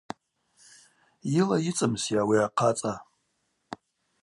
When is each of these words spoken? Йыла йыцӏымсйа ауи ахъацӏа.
Йыла 1.33 1.57
йыцӏымсйа 1.65 2.19
ауи 2.23 2.37
ахъацӏа. 2.45 2.93